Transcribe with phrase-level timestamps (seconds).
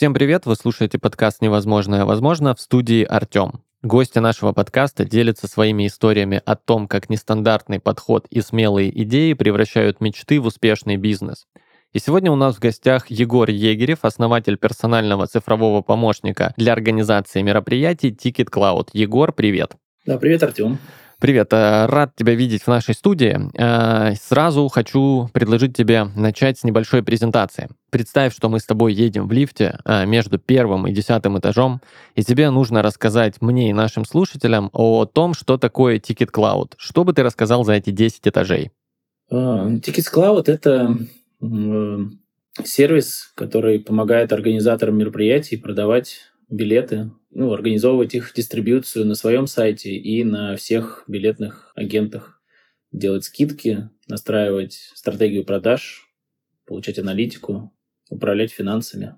[0.00, 3.60] Всем привет, вы слушаете подкаст «Невозможное возможно» в студии Артем.
[3.82, 10.00] Гости нашего подкаста делятся своими историями о том, как нестандартный подход и смелые идеи превращают
[10.00, 11.44] мечты в успешный бизнес.
[11.92, 18.08] И сегодня у нас в гостях Егор Егерев, основатель персонального цифрового помощника для организации мероприятий
[18.10, 18.88] Ticket Cloud.
[18.94, 19.76] Егор, привет.
[20.06, 20.78] Да, привет, Артем.
[21.20, 23.38] Привет, э, рад тебя видеть в нашей студии.
[23.58, 27.68] Э, сразу хочу предложить тебе начать с небольшой презентации.
[27.90, 31.82] Представь, что мы с тобой едем в лифте э, между первым и десятым этажом,
[32.14, 36.72] и тебе нужно рассказать мне и нашим слушателям о том, что такое Ticket Cloud.
[36.78, 38.70] Что бы ты рассказал за эти 10 этажей?
[39.30, 40.96] Ticket Cloud— это
[42.64, 50.24] сервис, который помогает организаторам мероприятий продавать билеты, ну, организовывать их дистрибьюцию на своем сайте и
[50.24, 52.40] на всех билетных агентах,
[52.92, 56.08] делать скидки, настраивать стратегию продаж,
[56.66, 57.72] получать аналитику,
[58.08, 59.16] управлять финансами.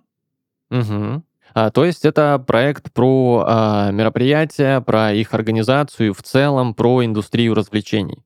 [0.71, 1.23] Угу.
[1.55, 7.55] А, то есть это проект про а, мероприятия, про их организацию, в целом про индустрию
[7.55, 8.25] развлечений.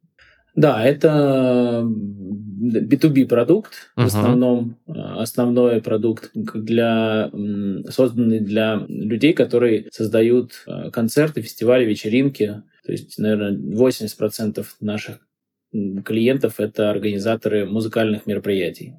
[0.57, 4.05] Да, это B2B продукт, uh-huh.
[4.05, 7.31] в основном а, основной продукт для
[7.91, 12.63] созданный для людей, которые создают а, концерты, фестивали, вечеринки.
[12.85, 15.19] То есть, наверное, 80% наших
[16.05, 18.95] клиентов это организаторы музыкальных мероприятий.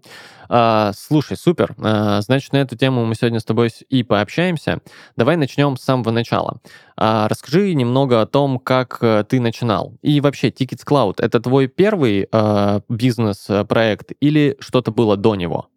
[0.50, 1.75] А, слушай, супер.
[1.80, 4.80] А, значит, на эту тему мы сегодня с тобой и пообщаемся.
[5.16, 6.61] Давай начнем с самого начала.
[6.95, 9.97] А, расскажи немного о том, как э, ты начинал.
[10.02, 15.67] И вообще, Tickets Cloud— это твой первый а, бизнес-проект или что-то было до него?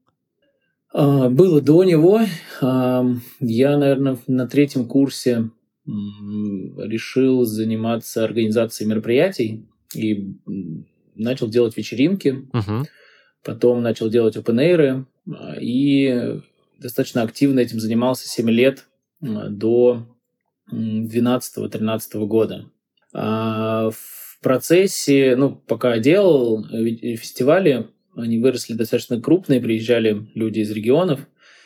[0.93, 2.21] А, было до него.
[2.63, 3.05] А,
[3.41, 5.51] я, наверное, на третьем курсе
[5.87, 10.37] решил заниматься организацией мероприятий и
[11.23, 12.49] начал делать вечеринки.
[12.53, 12.87] Uh-huh
[13.45, 16.41] потом начал делать open а, и
[16.79, 18.87] достаточно активно этим занимался 7 лет
[19.23, 20.07] а, до
[20.73, 22.71] 12-13 года.
[23.13, 31.21] А в процессе, ну, пока делал фестивали, они выросли достаточно крупные, приезжали люди из регионов,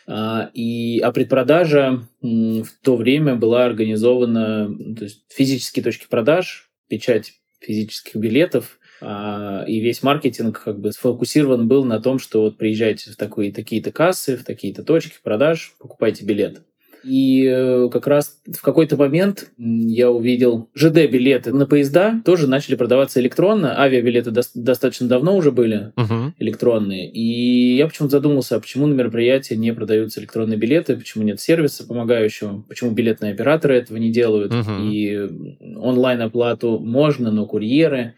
[0.06, 4.66] и, а предпродажа в то время была организована,
[4.96, 11.68] то есть физические точки продаж, печать физических билетов, а, и весь маркетинг как бы сфокусирован
[11.68, 16.24] был на том, что вот приезжайте в такие, такие-то кассы, в такие-то точки продаж, покупайте
[16.24, 16.62] билет.
[17.04, 23.20] И э, как раз в какой-то момент я увидел ЖД-билеты на поезда тоже начали продаваться
[23.20, 23.78] электронно.
[23.80, 26.32] Авиабилеты до- достаточно давно уже были uh-huh.
[26.38, 27.10] электронные.
[27.10, 31.86] И я почему-то задумался, а почему на мероприятии не продаются электронные билеты, почему нет сервиса
[31.86, 34.52] помогающего, почему билетные операторы этого не делают.
[34.52, 34.90] Uh-huh.
[34.90, 38.14] И онлайн-оплату можно, но курьеры.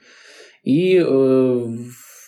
[0.66, 1.68] И э,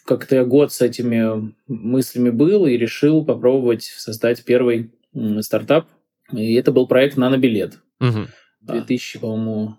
[0.06, 5.88] как-то я год с этими мыслями был и решил попробовать создать первый э, стартап.
[6.32, 7.80] И это был проект «Нанобилет».
[8.00, 8.28] Угу.
[8.60, 9.74] В 2000, по-моему,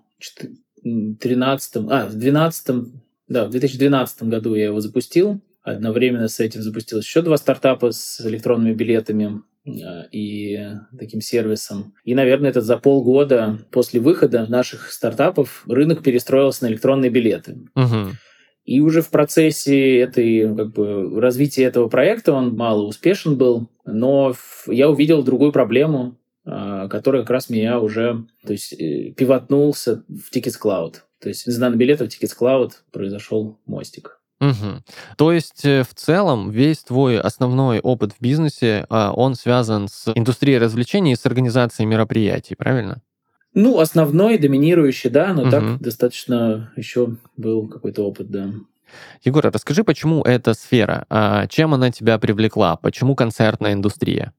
[0.84, 2.76] 13 а, в 12
[3.30, 5.40] да, в 2012 году я его запустил.
[5.62, 9.42] Одновременно с этим запустилось еще два стартапа с электронными билетами
[10.12, 10.60] и
[10.98, 11.94] таким сервисом.
[12.04, 17.58] И, наверное, это за полгода после выхода наших стартапов рынок перестроился на электронные билеты.
[17.76, 18.12] Угу.
[18.70, 24.36] И уже в процессе этой, как бы, развития этого проекта он мало успешен был, но
[24.68, 30.32] я увидел другую проблему, а, которая как раз меня уже то есть, э, пивотнулся в
[30.32, 30.98] Tickets Cloud.
[31.20, 34.22] То есть из нанобилета в Tickets Cloud произошел мостик.
[34.40, 34.84] Угу.
[35.18, 40.12] То есть э, в целом весь твой основной опыт в бизнесе, а, он связан с
[40.14, 43.02] индустрией развлечений и с организацией мероприятий, правильно?
[43.54, 45.52] Ну, основной, доминирующий, да, но угу.
[45.52, 48.54] так достаточно еще был какой-то опыт, да.
[49.24, 51.06] Егор, а расскажи, почему эта сфера?
[51.10, 52.76] А чем она тебя привлекла?
[52.78, 54.34] Почему концертная индустрия?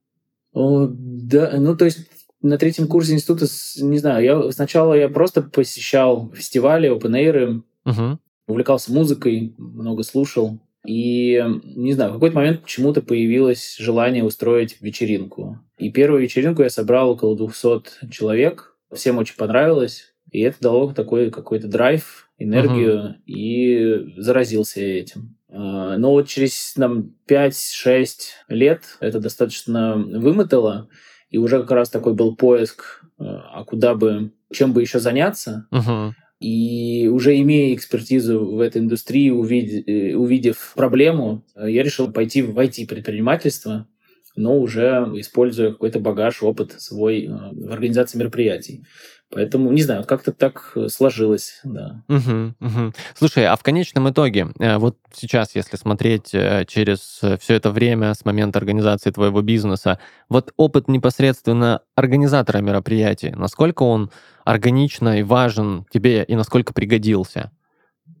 [0.53, 2.09] О, да, ну то есть
[2.41, 3.45] на третьем курсе института,
[3.79, 8.19] не знаю, я сначала я просто посещал фестивали, open угу.
[8.47, 10.59] увлекался музыкой, много слушал.
[10.85, 15.59] И, не знаю, в какой-то момент почему-то появилось желание устроить вечеринку.
[15.77, 20.13] И первую вечеринку я собрал около 200 человек, Всем очень понравилось.
[20.31, 23.15] И это дало такой какой-то драйв, энергию, uh-huh.
[23.25, 25.37] и заразился этим.
[25.49, 28.07] А, но вот через там, 5-6
[28.49, 30.89] лет это достаточно вымотало,
[31.29, 35.67] и уже как раз такой был поиск, а, а куда бы, чем бы еще заняться.
[35.71, 36.11] Uh-huh.
[36.39, 42.57] И уже имея экспертизу в этой индустрии, увидев, э, увидев проблему, я решил пойти в
[42.57, 43.87] IT-предпринимательство
[44.35, 48.83] но уже используя какой-то багаж, опыт свой в организации мероприятий.
[49.31, 52.03] Поэтому, не знаю, как-то так э, сложилось, да.
[52.09, 52.93] Угу, угу.
[53.15, 58.13] Слушай, а в конечном итоге, э, вот сейчас, если смотреть э, через все это время
[58.13, 64.11] с момента организации твоего бизнеса, вот опыт непосредственно организатора мероприятий, насколько он
[64.43, 67.51] органично и важен тебе и насколько пригодился?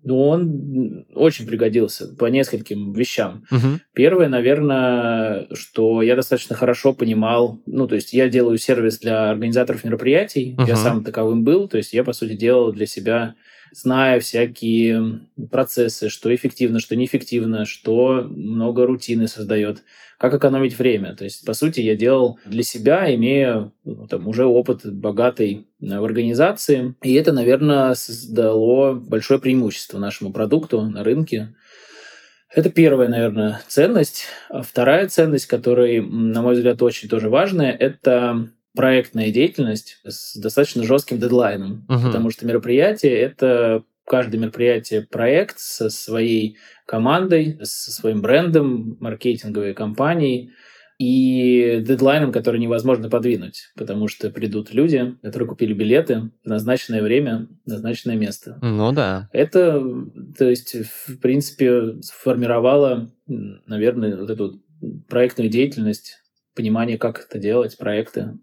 [0.03, 3.45] Ну, он очень пригодился по нескольким вещам.
[3.51, 3.79] Угу.
[3.93, 9.83] Первое, наверное, что я достаточно хорошо понимал, ну, то есть я делаю сервис для организаторов
[9.83, 10.67] мероприятий, угу.
[10.67, 13.35] я сам таковым был, то есть я, по сути, делал для себя
[13.71, 19.83] зная всякие процессы, что эффективно, что неэффективно, что много рутины создает,
[20.17, 21.15] как экономить время.
[21.15, 26.03] То есть, по сути, я делал для себя, имея ну, там, уже опыт богатый в
[26.03, 26.95] организации.
[27.01, 31.55] И это, наверное, создало большое преимущество нашему продукту на рынке.
[32.53, 34.25] Это первая, наверное, ценность.
[34.49, 40.83] А вторая ценность, которая, на мой взгляд, очень тоже важная, это проектная деятельность с достаточно
[40.83, 42.01] жестким дедлайном, угу.
[42.07, 50.51] потому что мероприятие это каждое мероприятие проект со своей командой, со своим брендом, маркетинговой компанией
[50.99, 57.47] и дедлайном, который невозможно подвинуть, потому что придут люди, которые купили билеты в назначенное время,
[57.65, 58.59] в назначенное место.
[58.61, 59.27] Ну да.
[59.33, 59.83] Это,
[60.37, 64.61] то есть, в принципе, сформировало, наверное, вот эту
[65.07, 66.21] проектную деятельность,
[66.55, 68.37] понимание, как это делать, проекты.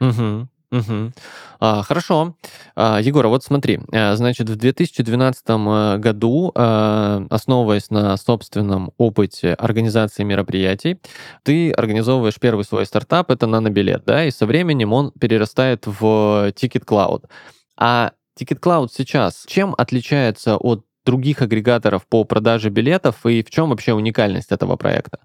[0.00, 0.48] Угу.
[0.72, 1.12] Угу.
[1.58, 2.36] А, хорошо.
[2.76, 8.92] А, Егор, а вот смотри, а, значит, в 2012 э, году, а, основываясь на собственном
[8.96, 11.00] опыте организации мероприятий,
[11.42, 16.84] ты организовываешь первый свой стартап, это нанобилет, да, и со временем он перерастает в Ticket
[16.84, 17.24] Cloud.
[17.76, 23.70] А Ticket Cloud сейчас чем отличается от других агрегаторов по продаже билетов и в чем
[23.70, 25.18] вообще уникальность этого проекта?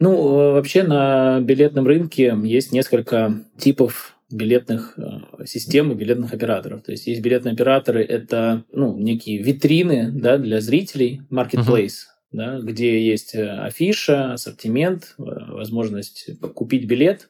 [0.00, 6.82] Ну, вообще на билетном рынке есть несколько типов билетных э, систем и билетных операторов.
[6.82, 12.32] То есть есть билетные операторы, это ну, некие витрины да, для зрителей, marketplace, uh-huh.
[12.32, 17.28] да, где есть э, афиша, ассортимент, э, возможность купить билет.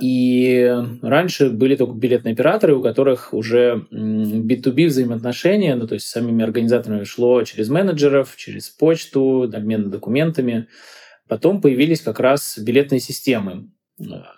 [0.00, 0.70] И
[1.02, 6.44] раньше были только билетные операторы, у которых уже B2B взаимоотношения, ну, то есть с самими
[6.44, 10.68] организаторами шло через менеджеров, через почту, обмен документами.
[11.28, 13.70] Потом появились как раз билетные системы,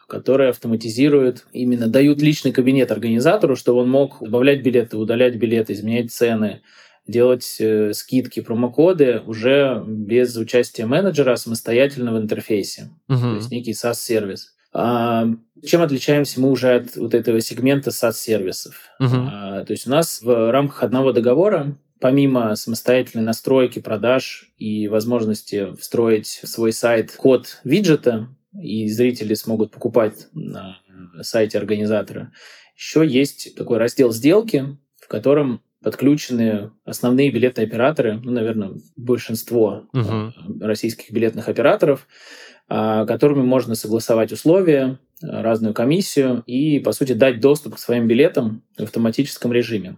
[0.08, 6.12] которые автоматизируют, именно дают личный кабинет организатору, чтобы он мог добавлять билеты, удалять билеты, изменять
[6.12, 6.62] цены,
[7.06, 12.90] делать э, скидки, промокоды уже без участия менеджера, самостоятельно в интерфейсе.
[13.08, 13.20] Uh-huh.
[13.20, 14.54] То есть некий SaaS-сервис.
[14.72, 15.26] А,
[15.64, 18.74] чем отличаемся мы уже от вот этого сегмента SaaS-сервисов?
[19.00, 19.28] Uh-huh.
[19.32, 25.74] А, то есть у нас в рамках одного договора помимо самостоятельной настройки продаж и возможности
[25.78, 28.28] встроить в свой сайт код виджета,
[28.60, 30.78] и зрители смогут покупать на
[31.22, 32.32] сайте организатора,
[32.76, 40.32] еще есть такой раздел сделки, в котором подключены основные билетные операторы, ну, наверное, большинство uh-huh.
[40.60, 42.06] российских билетных операторов,
[42.68, 48.62] а, которыми можно согласовать условия, разную комиссию и, по сути, дать доступ к своим билетам
[48.76, 49.96] в автоматическом режиме.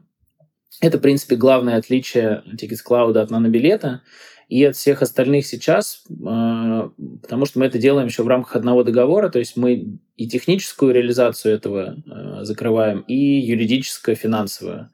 [0.80, 4.02] Это, в принципе, главное отличие Tickets от нанобилета
[4.48, 6.90] и от всех остальных сейчас, а,
[7.22, 10.92] потому что мы это делаем еще в рамках одного договора, то есть мы и техническую
[10.92, 14.90] реализацию этого а, закрываем, и юридическую, финансовую.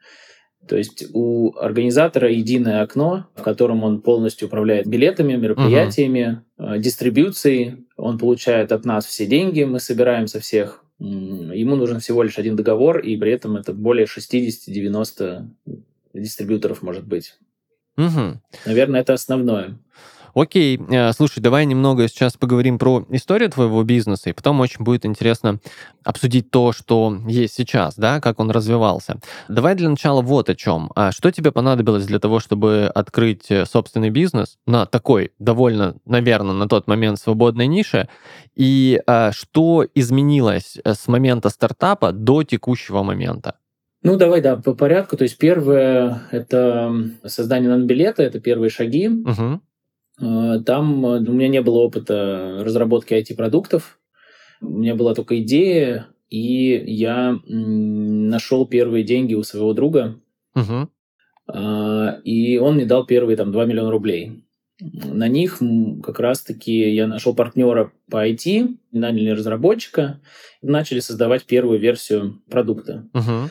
[0.69, 6.79] То есть у организатора единое окно, в котором он полностью управляет билетами, мероприятиями, uh-huh.
[6.79, 7.87] дистрибьюцией.
[7.97, 12.57] Он получает от нас все деньги, мы собираем со всех Ему нужен всего лишь один
[12.57, 15.49] договор, и при этом это более 60-90
[16.13, 17.39] дистрибьюторов может быть.
[17.97, 18.41] Угу.
[18.67, 19.79] Наверное, это основное.
[20.41, 25.05] Окей, э, слушай, давай немного сейчас поговорим про историю твоего бизнеса, и потом очень будет
[25.05, 25.59] интересно
[26.05, 29.19] обсудить то, что есть сейчас, да, как он развивался.
[29.49, 30.93] Давай для начала вот о чем.
[30.95, 36.55] А что тебе понадобилось для того, чтобы открыть э, собственный бизнес на такой довольно, наверное,
[36.55, 38.09] на тот момент свободной нише,
[38.55, 43.57] и а, что изменилось э, с момента стартапа до текущего момента?
[44.03, 45.17] Ну, давай, да, по порядку.
[45.17, 49.09] То есть первое— это создание нанобилета, это первые шаги.
[49.09, 49.61] Угу.
[50.21, 53.99] Э, там э, у меня не было опыта разработки IT-продуктов.
[54.61, 60.21] У меня была только идея, и я нашел первые деньги у своего друга.
[60.55, 60.89] Угу.
[62.25, 64.45] И он мне дал первые там 2 миллиона рублей.
[64.81, 65.61] На них
[66.03, 70.21] как раз-таки я нашел партнера по IT, наняли разработчика,
[70.61, 73.09] начали создавать первую версию продукта.
[73.15, 73.51] Угу.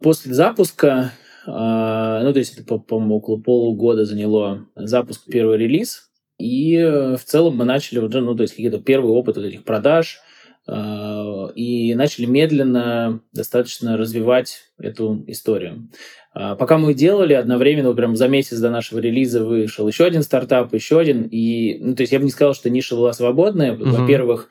[0.00, 1.12] После запуска
[1.46, 6.10] ну, то есть это, по-моему, около полугода заняло запуск первый релиз.
[6.38, 10.18] И в целом мы начали уже, ну, то есть какие-то первые опыты этих продаж,
[10.66, 15.90] и начали медленно достаточно развивать эту историю.
[16.32, 20.98] Пока мы делали, одновременно, прям за месяц до нашего релиза вышел еще один стартап, еще
[20.98, 21.28] один.
[21.30, 23.76] И, ну, то есть я бы не сказал, что ниша была свободная.
[23.76, 24.00] Uh-huh.
[24.00, 24.48] Во-первых,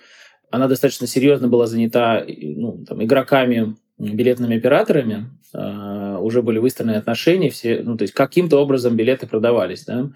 [0.51, 7.49] она достаточно серьезно была занята ну, там, игроками, билетными операторами, э, уже были выстроены отношения,
[7.49, 10.11] все, ну, то есть каким-то образом билеты продавались, да,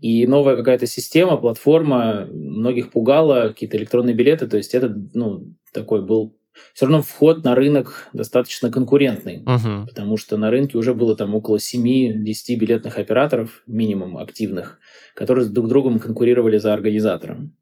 [0.00, 6.04] и новая какая-то система, платформа многих пугала, какие-то электронные билеты, то есть это, ну, такой
[6.04, 6.38] был
[6.74, 9.86] все равно вход на рынок достаточно конкурентный, uh-huh.
[9.86, 14.78] потому что на рынке уже было там около 7-10 билетных операторов, минимум активных,
[15.14, 17.54] которые друг с другом конкурировали за организатором.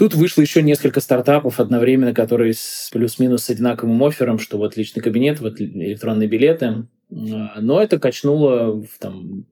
[0.00, 5.02] Тут вышло еще несколько стартапов одновременно, которые с плюс-минус с одинаковым оффером, что вот личный
[5.02, 6.86] кабинет, вот электронные билеты.
[7.10, 9.44] Но это качнуло в там,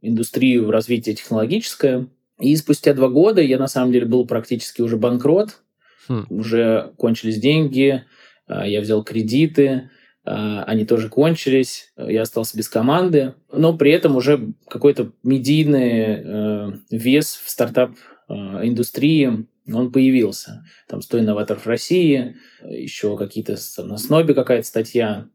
[0.00, 2.06] индустрию в развитие технологическое.
[2.40, 5.60] И спустя два года я на самом деле был практически уже банкрот,
[6.08, 6.24] хм.
[6.30, 8.02] уже кончились деньги,
[8.46, 9.90] а, я взял кредиты,
[10.24, 16.72] а, они тоже кончились, я остался без команды, но при этом уже какой-то медийный э,
[16.90, 17.90] вес в стартап
[18.30, 18.64] э,
[19.70, 20.64] индустрии он появился.
[20.88, 25.26] Там 100 инноваторов России, еще какие-то на Снобе какая-то статья.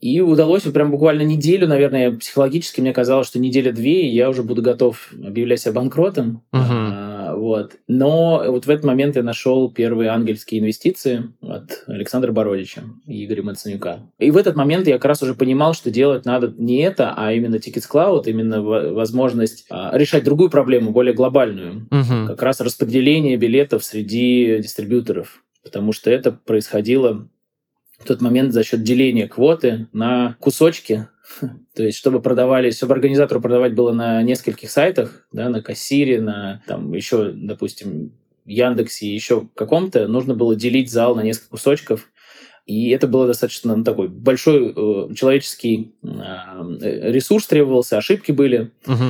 [0.00, 4.42] И удалось вот прям буквально неделю, наверное, психологически мне казалось, что неделя-две, и я уже
[4.42, 6.42] буду готов объявлять себя банкротом.
[6.52, 7.13] Uh-huh.
[7.44, 7.76] Вот.
[7.88, 13.42] Но вот в этот момент я нашел первые ангельские инвестиции от Александра Бородича и Игоря
[13.42, 14.00] Мацанюка.
[14.18, 17.34] И в этот момент я как раз уже понимал, что делать надо не это, а
[17.34, 21.86] именно Tickets Cloud, именно возможность а, решать другую проблему, более глобальную.
[21.90, 22.28] Угу.
[22.28, 25.44] Как раз распределение билетов среди дистрибьюторов.
[25.62, 27.28] Потому что это происходило
[27.98, 31.08] в тот момент за счет деления квоты на кусочки
[31.74, 36.62] то есть, чтобы продавались, чтобы организатору продавать было на нескольких сайтах, да, на кассире, на
[36.66, 38.12] там еще, допустим,
[38.44, 42.08] Яндексе, еще каком-то, нужно было делить зал на несколько кусочков.
[42.66, 48.70] И это было достаточно ну, такой большой э, человеческий э, ресурс требовался, ошибки были.
[48.86, 49.04] Угу.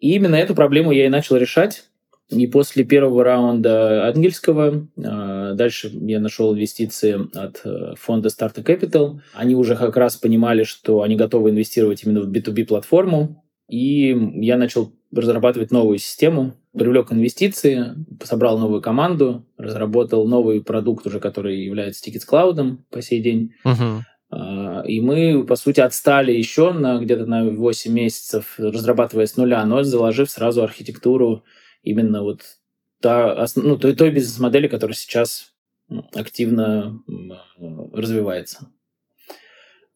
[0.00, 1.84] И именно эту проблему я и начал решать.
[2.28, 9.20] И после первого раунда ангельского, а, дальше я нашел инвестиции от э, фонда Startup Capital.
[9.32, 13.44] Они уже как раз понимали, что они готовы инвестировать именно в B2B-платформу.
[13.68, 14.08] И
[14.42, 21.64] я начал разрабатывать новую систему, привлек инвестиции, собрал новую команду, разработал новый продукт уже, который
[21.64, 23.52] является Tickets Cloud по сей день.
[23.64, 24.86] Uh-huh.
[24.86, 29.82] И мы, по сути, отстали еще на где-то на 8 месяцев, разрабатывая с нуля, но
[29.84, 31.44] заложив сразу архитектуру
[31.86, 32.42] именно вот
[33.00, 35.54] та, ну, той, той бизнес-модели, которая сейчас
[36.14, 37.02] активно
[37.92, 38.70] развивается.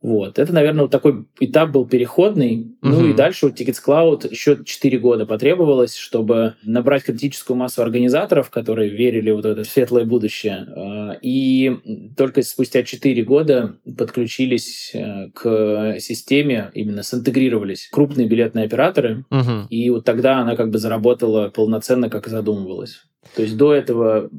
[0.02, 0.38] Вот.
[0.38, 2.74] Это, наверное, вот такой этап был переходный.
[2.82, 2.90] Угу.
[2.90, 8.50] Ну и дальше у Tickets Cloud еще 4 года потребовалось, чтобы набрать критическую массу организаторов,
[8.50, 10.66] которые верили вот в это светлое будущее.
[10.74, 11.76] А, и
[12.16, 19.26] только спустя 4 года подключились э, к системе, именно синтегрировались крупные билетные операторы.
[19.30, 19.68] Угу.
[19.68, 23.02] И вот тогда она как бы заработала полноценно, как и задумывалась.
[23.36, 24.30] То есть до этого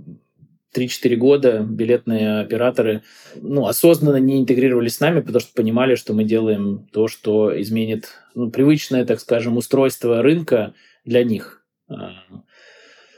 [0.75, 3.03] 3-4 года билетные операторы
[3.35, 8.09] ну, осознанно не интегрировались с нами, потому что понимали, что мы делаем то, что изменит
[8.35, 10.73] ну, привычное, так скажем, устройство рынка
[11.05, 11.65] для них.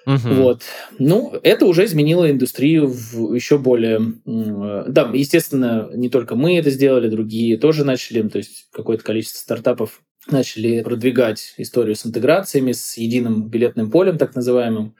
[0.06, 0.34] Угу.
[0.34, 0.64] Вот.
[1.00, 4.02] Ну, это уже изменило индустрию в еще более...
[4.26, 10.02] Да, естественно, не только мы это сделали, другие тоже начали, то есть какое-то количество стартапов
[10.30, 14.96] начали продвигать историю с интеграциями, с единым билетным полем, так называемым.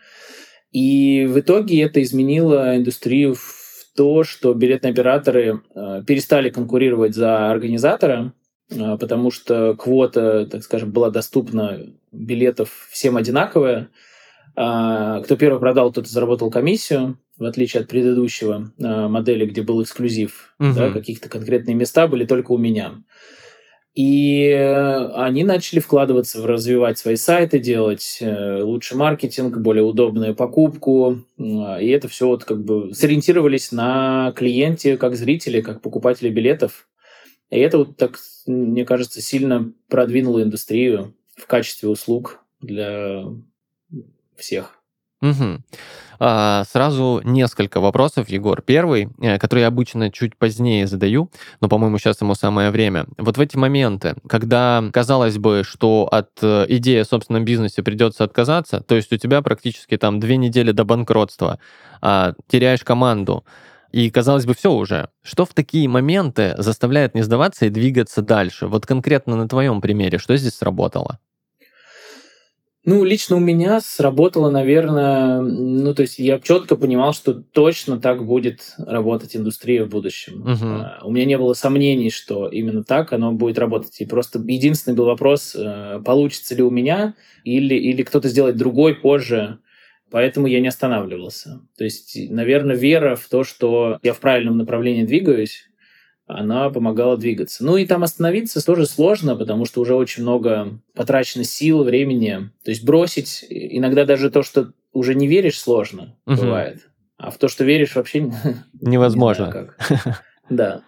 [0.74, 7.52] И в итоге это изменило индустрию в то, что билетные операторы э, перестали конкурировать за
[7.52, 8.34] организатора,
[8.72, 11.80] э, потому что квота, так скажем, была доступна
[12.12, 13.90] билетов всем одинаковая.
[14.56, 19.82] А, кто первый продал, тот заработал комиссию, в отличие от предыдущего э, модели, где был
[19.84, 20.56] эксклюзив.
[20.60, 20.74] Угу.
[20.76, 23.04] Да, каких-то конкретные места были только у меня.
[23.96, 24.50] И
[25.14, 31.20] они начали вкладываться в развивать свои сайты, делать э, лучший маркетинг, более удобную покупку.
[31.38, 36.88] И это все вот как бы сориентировались на клиенте, как зрители, как покупатели билетов.
[37.52, 43.26] И это вот так, мне кажется, сильно продвинуло индустрию в качестве услуг для
[44.36, 44.83] всех.
[45.24, 45.62] Угу.
[46.20, 48.62] А, сразу несколько вопросов, Егор.
[48.62, 53.06] Первый, э, который я обычно чуть позднее задаю, но, по-моему, сейчас ему самое время.
[53.18, 58.26] Вот в эти моменты, когда казалось бы, что от э, идеи о собственном бизнесе придется
[58.26, 61.60] отказаться, то есть у тебя практически там две недели до банкротства,
[62.02, 63.46] а, теряешь команду,
[63.92, 65.10] и казалось бы, все уже.
[65.22, 68.68] Что в такие моменты заставляет не сдаваться и двигаться дальше?
[68.68, 71.20] Вот конкретно на твоем примере, что здесь сработало?
[72.86, 78.26] Ну, лично у меня сработало, наверное, ну, то есть я четко понимал, что точно так
[78.26, 80.42] будет работать индустрия в будущем.
[80.42, 81.08] Угу.
[81.08, 84.02] У меня не было сомнений, что именно так оно будет работать.
[84.02, 88.96] И просто единственный был вопрос, э, получится ли у меня или, или кто-то сделает другой
[88.96, 89.60] позже.
[90.12, 91.62] Поэтому я не останавливался.
[91.78, 95.70] То есть, наверное, вера в то, что я в правильном направлении двигаюсь,
[96.38, 97.64] она помогала двигаться.
[97.64, 102.50] Ну и там остановиться тоже сложно, потому что уже очень много потрачено сил, времени.
[102.64, 106.38] То есть бросить иногда даже то, что уже не веришь, сложно угу.
[106.38, 106.90] бывает.
[107.18, 108.32] А в то, что веришь, вообще
[108.82, 109.46] невозможно.
[109.46, 109.78] Не как.
[110.50, 110.82] Да.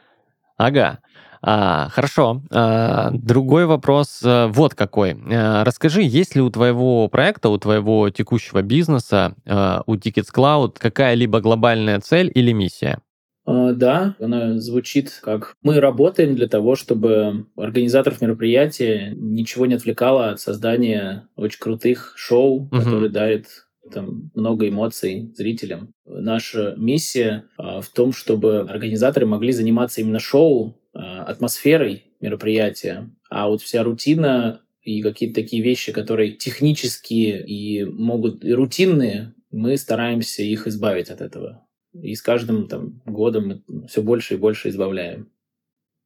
[0.57, 0.99] Ага.
[1.47, 2.41] А, хорошо.
[2.51, 5.15] А, другой вопрос а, вот какой.
[5.31, 10.77] А, расскажи, есть ли у твоего проекта, у твоего текущего бизнеса, а, у Tickets Cloud
[10.79, 12.99] какая-либо глобальная цель или миссия?
[13.45, 20.29] А, да, она звучит как «Мы работаем для того, чтобы организаторов мероприятия ничего не отвлекало
[20.29, 22.77] от создания очень крутых шоу, угу.
[22.77, 23.45] которые дарят
[23.91, 25.93] там много эмоций зрителям.
[26.05, 33.47] Наша миссия а, в том, чтобы организаторы могли заниматься именно шоу, а, атмосферой мероприятия, а
[33.47, 40.43] вот вся рутина и какие-то такие вещи, которые технические и могут и рутинные, мы стараемся
[40.43, 41.64] их избавить от этого.
[42.01, 45.29] И с каждым там, годом мы все больше и больше избавляем.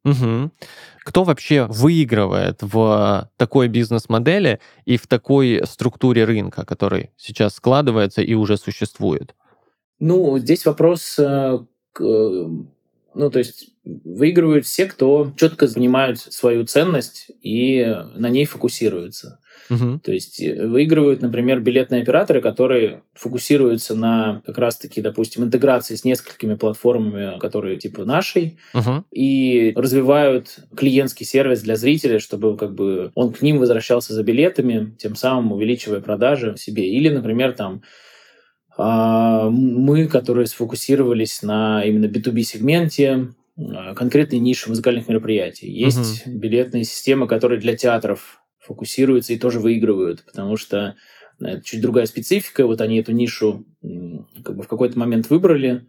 [0.05, 0.51] Угу.
[1.03, 8.33] Кто вообще выигрывает в такой бизнес-модели и в такой структуре рынка, который сейчас складывается и
[8.33, 9.35] уже существует?
[9.99, 11.59] Ну, здесь вопрос, э,
[11.99, 19.38] ну, то есть выигрывают все, кто четко понимают свою ценность и на ней фокусируются.
[19.69, 19.99] Угу.
[20.03, 26.03] То есть э, выигрывают, например, билетные операторы, которые фокусируются на как раз-таки, допустим, интеграции с
[26.03, 29.03] несколькими платформами, которые типа нашей, угу.
[29.11, 34.95] и развивают клиентский сервис для зрителя, чтобы как бы он к ним возвращался за билетами,
[34.97, 36.89] тем самым увеличивая продажи себе.
[36.89, 37.81] Или, например, там
[38.77, 45.69] а, мы, которые сфокусировались на именно B2B сегменте, а, конкретной ниши музыкальных мероприятий.
[45.69, 46.37] Есть угу.
[46.37, 48.38] билетные системы, которые для театров
[48.69, 50.95] фокусируются и тоже выигрывают, потому что
[51.41, 52.65] э, это чуть другая специфика.
[52.67, 53.65] Вот они эту нишу
[54.43, 55.87] как бы в какой-то момент выбрали,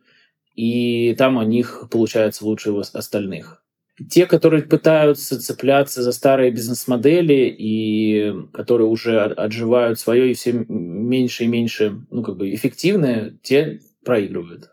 [0.56, 3.62] и там у них получается лучше остальных.
[4.08, 11.44] Те, которые пытаются цепляться за старые бизнес-модели и которые уже отживают свое и все меньше
[11.44, 14.70] и меньше, ну, как бы эффективные, те проигрывают.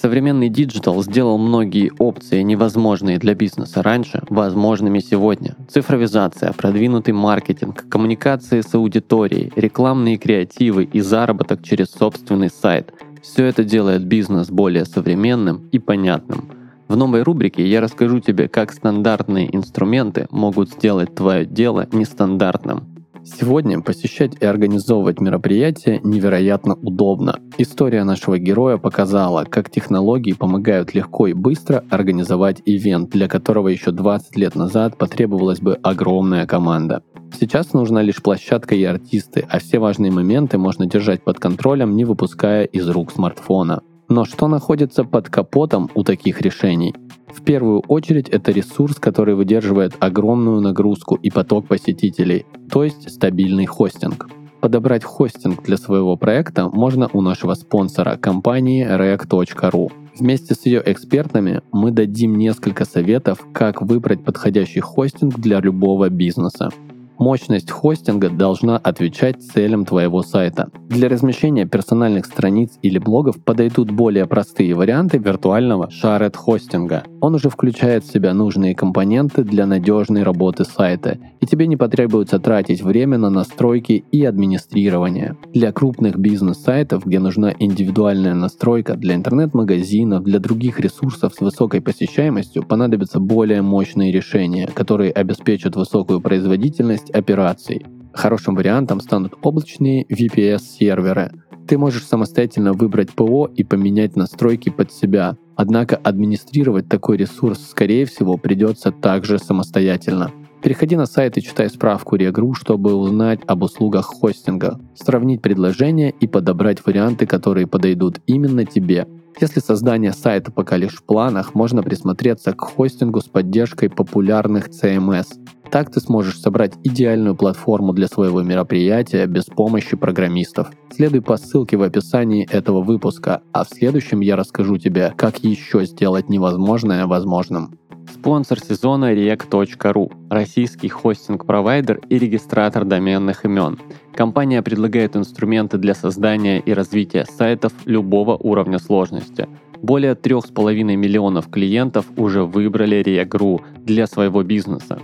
[0.00, 5.56] Современный диджитал сделал многие опции, невозможные для бизнеса раньше, возможными сегодня.
[5.68, 13.64] Цифровизация, продвинутый маркетинг, коммуникации с аудиторией, рекламные креативы и заработок через собственный сайт– все это
[13.64, 16.52] делает бизнес более современным и понятным.
[16.86, 22.87] В новой рубрике я расскажу тебе, как стандартные инструменты могут сделать твое дело нестандартным.
[23.36, 27.38] Сегодня посещать и организовывать мероприятия невероятно удобно.
[27.58, 33.92] История нашего героя показала, как технологии помогают легко и быстро организовать ивент, для которого еще
[33.92, 37.02] 20 лет назад потребовалась бы огромная команда.
[37.38, 42.04] Сейчас нужна лишь площадка и артисты, а все важные моменты можно держать под контролем, не
[42.04, 43.82] выпуская из рук смартфона.
[44.08, 46.94] Но что находится под капотом у таких решений?
[47.32, 53.66] В первую очередь это ресурс, который выдерживает огромную нагрузку и поток посетителей, то есть стабильный
[53.66, 54.28] хостинг.
[54.60, 59.92] Подобрать хостинг для своего проекта можно у нашего спонсора компании rec.ru.
[60.18, 66.70] Вместе с ее экспертами мы дадим несколько советов, как выбрать подходящий хостинг для любого бизнеса.
[67.18, 70.70] Мощность хостинга должна отвечать целям твоего сайта.
[70.88, 77.02] Для размещения персональных страниц или блогов подойдут более простые варианты виртуального shared хостинга.
[77.20, 82.38] Он уже включает в себя нужные компоненты для надежной работы сайта, и тебе не потребуется
[82.38, 85.36] тратить время на настройки и администрирование.
[85.52, 92.62] Для крупных бизнес-сайтов, где нужна индивидуальная настройка для интернет-магазинов, для других ресурсов с высокой посещаемостью,
[92.62, 97.84] понадобятся более мощные решения, которые обеспечат высокую производительность часть операций.
[98.12, 101.32] Хорошим вариантом станут облачные VPS-серверы.
[101.66, 105.36] Ты можешь самостоятельно выбрать ПО и поменять настройки под себя.
[105.56, 110.30] Однако администрировать такой ресурс, скорее всего, придется также самостоятельно.
[110.62, 116.26] Переходи на сайт и читай справку Регру, чтобы узнать об услугах хостинга, сравнить предложения и
[116.26, 119.06] подобрать варианты, которые подойдут именно тебе.
[119.40, 125.26] Если создание сайта пока лишь в планах, можно присмотреться к хостингу с поддержкой популярных CMS.
[125.70, 130.70] Так ты сможешь собрать идеальную платформу для своего мероприятия без помощи программистов.
[130.90, 135.84] Следуй по ссылке в описании этого выпуска, а в следующем я расскажу тебе, как еще
[135.84, 137.78] сделать невозможное возможным.
[138.10, 143.78] Спонсор сезона React.ru– российский хостинг-провайдер и регистратор доменных имен.
[144.14, 149.46] Компания предлагает инструменты для создания и развития сайтов любого уровня сложности.
[149.82, 154.98] Более 3,5 миллионов клиентов уже выбрали React.ru для своего бизнеса.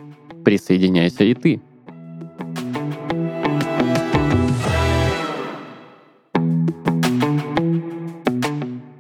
[0.44, 1.60] Присоединяйся и ты!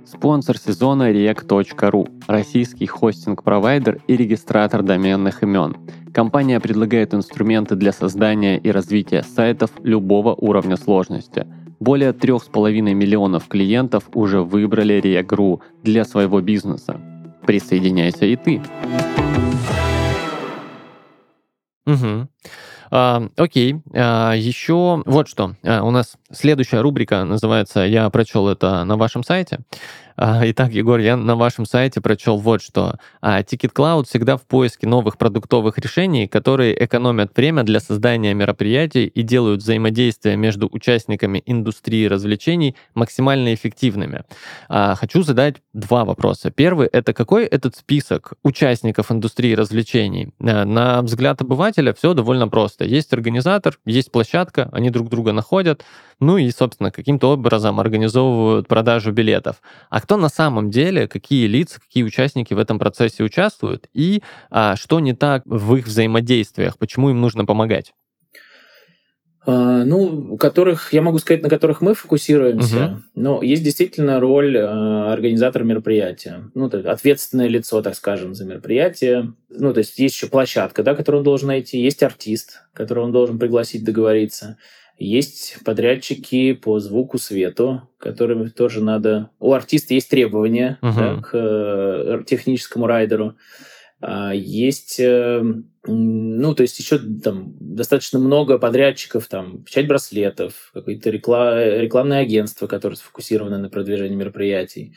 [0.06, 5.76] Спонсор сезона React.ru– российский хостинг-провайдер и регистратор доменных имен.
[6.14, 11.46] Компания предлагает инструменты для создания и развития сайтов любого уровня сложности.
[11.78, 16.98] Более 3,5 миллионов клиентов уже выбрали React.ru для своего бизнеса.
[17.44, 18.62] Присоединяйся и ты!
[21.86, 22.28] Угу.
[22.90, 25.56] А, окей, а, еще вот что.
[25.62, 29.60] А, у нас следующая рубрика называется «Я прочел это на вашем сайте».
[30.16, 32.98] А, итак, Егор, я на вашем сайте прочел вот что.
[33.20, 39.06] А, Ticket Cloud всегда в поиске новых продуктовых решений, которые экономят время для создания мероприятий
[39.06, 44.22] и делают взаимодействие между участниками индустрии развлечений максимально эффективными.
[44.68, 46.50] А, хочу задать два вопроса.
[46.50, 50.32] Первый— это какой этот список участников индустрии развлечений?
[50.38, 52.84] На взгляд обывателя все довольно просто.
[52.84, 55.84] Есть организатор, есть площадка, они друг друга находят,
[56.20, 59.56] ну и, собственно, каким-то образом организовывают продажу билетов.
[59.90, 64.76] А кто на самом деле, какие лица, какие участники в этом процессе участвуют и а,
[64.76, 67.94] что не так в их взаимодействиях, почему им нужно помогать?
[69.46, 72.84] А, ну, которых, я могу сказать, на которых мы фокусируемся.
[72.84, 73.02] Угу.
[73.14, 76.50] Но есть действительно роль а, организатора мероприятия.
[76.54, 79.32] Ну, то есть ответственное лицо, так скажем, за мероприятие.
[79.48, 81.80] Ну, то есть есть еще площадка, да, которую он должен найти.
[81.80, 84.58] Есть артист, которого он должен пригласить, договориться.
[84.96, 89.30] Есть подрядчики по звуку, свету, которым тоже надо...
[89.40, 90.94] У артиста есть требования uh-huh.
[90.96, 93.36] да, к э, техническому райдеру.
[94.00, 95.42] А, есть, э,
[95.86, 102.68] ну, то есть еще там достаточно много подрядчиков, там, печать браслетов, какое-то реклам, рекламное агентство,
[102.68, 104.94] которое сфокусировано на продвижении мероприятий.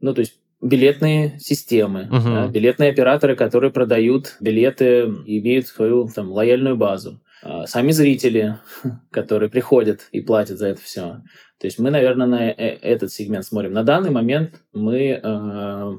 [0.00, 2.24] Ну, то есть билетные системы, uh-huh.
[2.24, 7.20] да, билетные операторы, которые продают билеты и имеют свою там лояльную базу.
[7.42, 8.58] А, сами зрители,
[9.10, 11.22] которые приходят и платят за это все.
[11.58, 13.72] То есть мы, наверное, на э, этот сегмент смотрим.
[13.72, 15.92] На данный момент мы, а,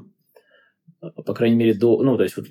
[1.00, 2.46] по крайней мере, до, ну, то есть вот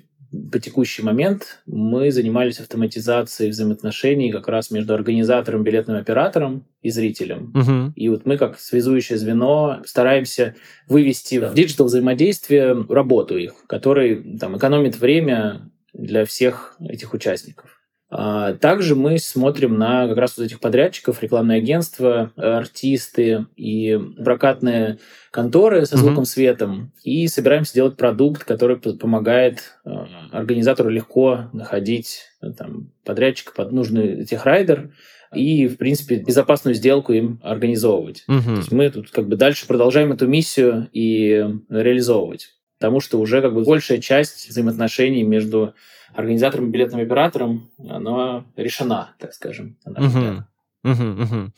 [0.50, 7.52] по текущий момент мы занимались автоматизацией взаимоотношений как раз между организатором, билетным оператором и зрителем.
[7.54, 7.92] Угу.
[7.94, 10.56] И вот мы как связующее звено стараемся
[10.88, 17.83] вывести в диджитал взаимодействие работу их, который там экономит время для всех этих участников.
[18.10, 24.98] А, также мы смотрим на как раз вот этих подрядчиков, рекламные агентства, артисты и прокатные
[25.30, 26.26] конторы со звуком, mm-hmm.
[26.26, 33.72] светом, и собираемся делать продукт, который помогает а, организатору легко находить э, там, подрядчика под
[33.72, 34.92] нужный техрайдер
[35.34, 38.24] и, в принципе, безопасную сделку им организовывать.
[38.28, 38.44] Mm-hmm.
[38.44, 42.50] То есть мы тут как бы дальше продолжаем эту миссию и реализовывать.
[42.78, 45.74] Потому что уже как бы большая часть взаимоотношений между
[46.14, 49.76] организатором и билетным оператором, она решена, так скажем.
[49.84, 50.44] Угу.
[50.84, 51.52] Угу, угу.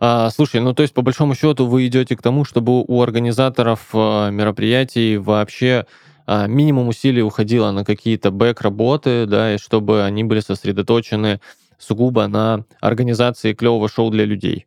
[0.00, 3.88] А, слушай, ну то есть по большому счету вы идете к тому, чтобы у организаторов
[3.92, 5.86] а, мероприятий вообще
[6.26, 11.40] а, минимум усилий уходило на какие-то бэк-работы, да, и чтобы они были сосредоточены
[11.78, 14.66] сугубо на организации клевого шоу для людей.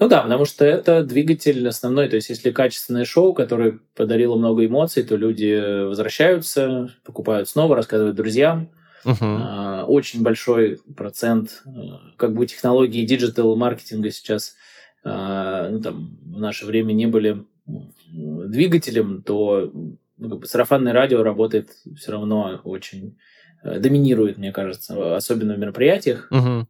[0.00, 2.08] Ну да, потому что это двигатель основной.
[2.08, 8.16] То есть, если качественное шоу, которое подарило много эмоций, то люди возвращаются, покупают снова, рассказывают
[8.16, 8.70] друзьям.
[9.04, 9.84] Uh-huh.
[9.84, 11.70] Очень большой процент э,
[12.16, 14.56] как бы технологии диджитал-маркетинга сейчас
[15.04, 21.22] а, ну, там, в наше время не были двигателем, то ну, как бы сарафанное радио
[21.22, 23.16] работает все равно очень
[23.62, 26.28] э, доминирует, мне кажется, особенно в мероприятиях.
[26.32, 26.66] Uh-huh.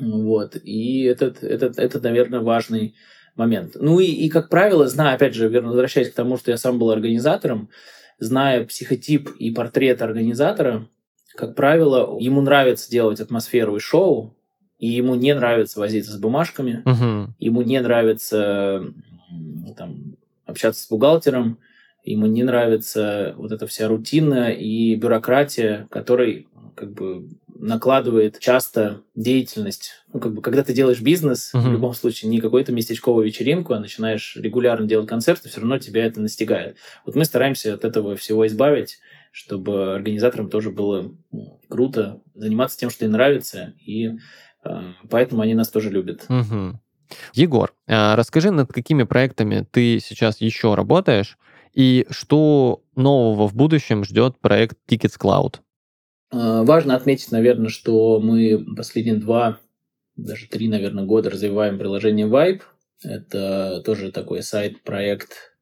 [0.00, 0.56] Вот.
[0.56, 2.94] И этот, этот, этот, наверное, важный
[3.36, 3.76] момент.
[3.78, 6.78] Ну и, и, как правило, зная, опять же, верно, возвращаясь к тому, что я сам
[6.78, 7.68] был организатором,
[8.18, 10.88] зная психотип и портрет организатора,
[11.36, 14.34] как правило, ему нравится делать атмосферу и шоу,
[14.78, 17.28] и ему не нравится возиться с бумажками, uh-huh.
[17.38, 18.84] ему не нравится
[19.76, 21.58] там, общаться с бухгалтером,
[22.04, 27.28] ему не нравится вот эта вся рутина и бюрократия, которой как бы
[27.66, 30.04] накладывает часто деятельность.
[30.12, 31.60] Ну, как бы, когда ты делаешь бизнес, uh-huh.
[31.60, 36.06] в любом случае, не какую-то местечковую вечеринку, а начинаешь регулярно делать концерты, все равно тебя
[36.06, 36.76] это настигает.
[37.04, 38.98] Вот мы стараемся от этого всего избавить,
[39.32, 44.12] чтобы организаторам тоже было ну, круто заниматься тем, что им нравится, и
[44.64, 46.24] э, поэтому они нас тоже любят.
[46.28, 46.74] Uh-huh.
[47.34, 51.36] Егор, а расскажи, над какими проектами ты сейчас еще работаешь,
[51.76, 55.56] И что нового в будущем ждет проект Tickets Cloud?
[56.30, 59.60] А, важно отметить, наверное, что мы последние два,
[60.16, 62.62] даже три, наверное, года развиваем приложение Vibe.
[63.02, 65.54] Это тоже такой сайт-проект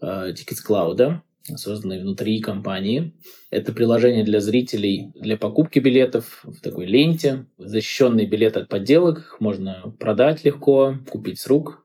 [0.00, 1.20] а, Tickets Cloud,
[1.56, 3.14] созданный внутри компании.
[3.50, 7.46] Это приложение для зрителей для покупки билетов в такой ленте.
[7.58, 11.84] Защищенные билеты от подделок, можно продать легко, купить с рук.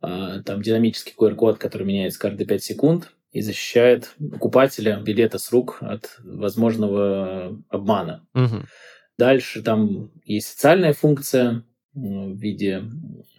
[0.00, 5.76] А, там динамический QR-код, который меняется каждые 5 секунд и защищает покупателя билета с рук
[5.82, 8.26] от возможного обмана.
[8.34, 8.62] Угу.
[9.18, 12.84] Дальше там есть социальная функция в виде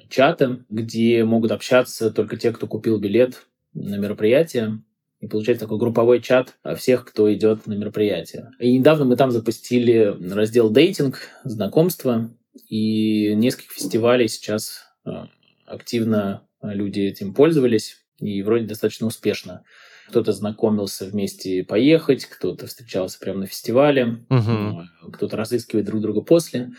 [0.08, 4.84] чата, где могут общаться только те, кто купил билет на мероприятие.
[5.20, 8.52] И получается такой групповой чат всех, кто идет на мероприятие.
[8.60, 12.30] И недавно мы там запустили раздел дейтинг, знакомства,
[12.70, 15.28] и несколько фестивалей сейчас а,
[15.66, 19.64] активно люди этим пользовались, и вроде достаточно успешно.
[20.10, 25.12] Кто-то знакомился вместе поехать, кто-то встречался прямо на фестивале, угу.
[25.12, 26.72] кто-то разыскивает друг друга после.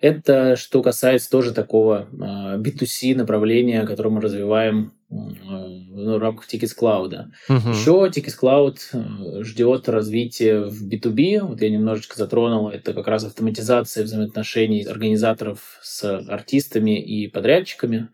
[0.00, 6.76] Это что касается тоже такого B2C а, направления, которое мы развиваем ну, в рамках Tickets
[6.78, 7.26] Cloud.
[7.48, 7.70] Угу.
[7.70, 11.40] Еще Tickets Cloud э, ждет развития в B2B.
[11.42, 12.68] Вот я немножечко затронул.
[12.68, 18.08] Это как раз автоматизация взаимоотношений организаторов с артистами и подрядчиками.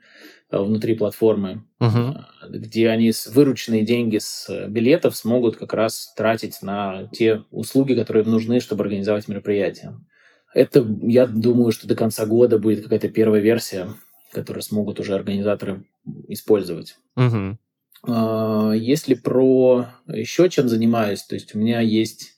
[0.53, 2.15] Э, внутри платформы, угу.
[2.47, 8.25] где они с вырученные деньги с билетов смогут как раз тратить на те услуги, которые
[8.25, 9.99] им нужны, чтобы организовать мероприятие.
[10.53, 13.89] Это, я думаю, что до конца года будет какая-то первая версия,
[14.31, 15.87] которую смогут уже организаторы
[16.29, 16.99] использовать.
[17.17, 18.75] Угу.
[18.75, 22.33] Если про еще чем занимаюсь, то есть у меня есть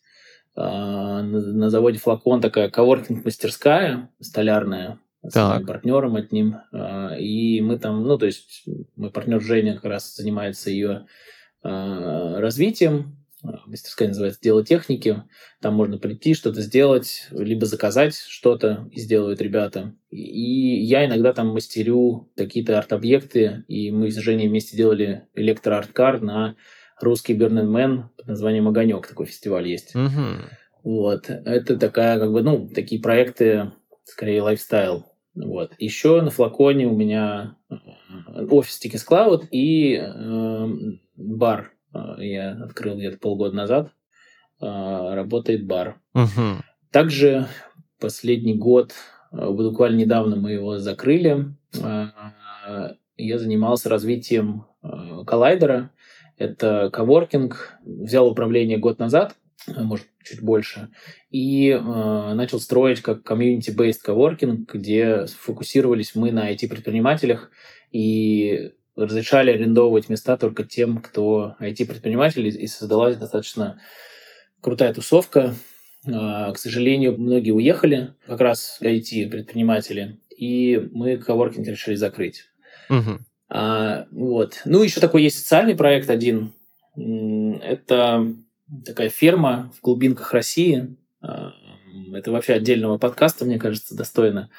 [0.55, 5.01] а, на заводе «Флакон» такая коворкинг-мастерская столярная,
[5.33, 5.67] так.
[5.67, 6.57] партнером одним.
[6.73, 8.65] А, и мы там, ну, то есть
[8.97, 11.07] мой партнер Женя как раз занимается ее
[11.63, 13.17] а, развитием.
[13.67, 15.23] Мастерская называется «Дело техники».
[15.61, 19.95] Там можно прийти, что-то сделать, либо заказать что-то, и сделают ребята.
[20.09, 26.57] И я иногда там мастерю какие-то арт-объекты, и мы с Женей вместе делали электро-арт-кар на
[27.03, 29.07] русский Man под названием «Огонек».
[29.07, 29.95] Такой фестиваль есть.
[29.95, 30.11] Угу.
[30.85, 31.29] Вот.
[31.29, 33.73] Это такая, как бы, ну, такие проекты,
[34.05, 35.73] скорее, lifestyle вот.
[35.79, 37.77] Еще на Флаконе у меня э,
[38.51, 40.69] офис Tickets Cloud и э,
[41.17, 41.73] бар.
[41.93, 43.93] Э, я открыл где-то полгода назад.
[44.61, 46.01] Э, работает бар.
[46.15, 46.63] Угу.
[46.93, 47.49] Также
[47.99, 48.93] последний год,
[49.33, 51.55] э, буквально недавно мы его закрыли.
[53.17, 54.65] Я занимался развитием
[55.27, 55.91] коллайдера.
[56.37, 57.79] Это коворкинг.
[57.85, 59.37] Взял управление год назад,
[59.67, 60.91] может, чуть больше,
[61.31, 61.79] и э,
[62.35, 67.51] начал строить как community-based coworking, где фокусировались мы на IT-предпринимателях
[67.93, 73.81] и разрешали арендовывать места только тем, кто IT-предприниматели, и создалась достаточно
[74.61, 75.55] крутая тусовка.
[76.07, 82.45] Э, к сожалению, многие уехали, как раз IT-предприниматели, и мы коворкинг решили закрыть.
[82.91, 83.19] Угу.
[83.49, 84.63] А, вот.
[84.65, 86.53] Ну, еще такой есть социальный проект один.
[86.97, 88.35] Это
[88.85, 90.97] такая ферма в глубинках России.
[91.21, 91.53] А,
[92.13, 94.51] это вообще отдельного подкаста, мне кажется, достойно.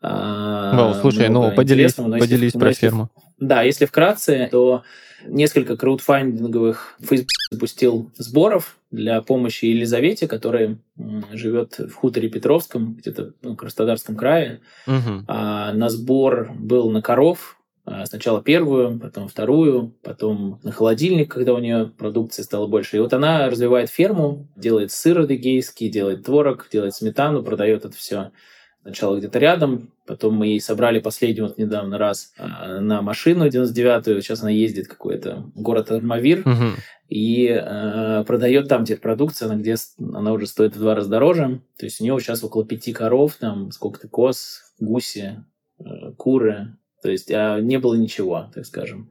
[0.00, 3.10] Вау, слушай, ну поделись, поделись если, про если, ферму.
[3.38, 4.82] Да, если вкратце, то
[5.26, 10.78] несколько краудфандинговых Facebook запустил сборов для помощи Елизавете, которая
[11.32, 14.60] живет в хуторе Петровском, где-то ну, в Краснодарском крае.
[14.86, 15.24] Угу.
[15.28, 17.58] А, на сбор был на коров,
[18.04, 22.96] сначала первую, потом вторую, потом на холодильник, когда у нее продукции стало больше.
[22.96, 28.30] И вот она развивает ферму, делает сыр адыгейский, делает творог, делает сметану, продает это все
[28.82, 34.20] сначала где-то рядом, потом мы ей собрали последний вот недавно раз а, на машину 99-ю,
[34.20, 36.76] сейчас она ездит какой-то город Армавир, угу.
[37.08, 41.62] и э, продает там теперь продукцию, она, где она уже стоит в два раза дороже,
[41.78, 45.44] то есть у нее сейчас около пяти коров, там сколько-то коз, гуси,
[45.78, 49.10] э, куры, то есть а, не было ничего, так скажем.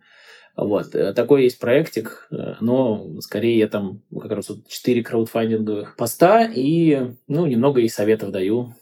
[0.55, 0.95] Вот.
[0.95, 6.45] Э, такой есть проектик, э, но скорее я там как раз вот 4 краудфандинговых поста
[6.45, 8.73] и ну, немного ей советов даю.